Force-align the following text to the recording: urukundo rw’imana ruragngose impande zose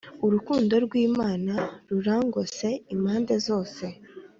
urukundo 0.25 0.73
rw’imana 0.85 1.53
ruragngose 1.89 2.67
impande 2.93 3.35
zose 3.47 3.85